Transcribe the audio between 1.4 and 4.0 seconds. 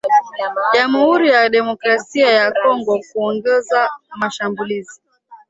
kidemokrasia ya Kongo kuongoza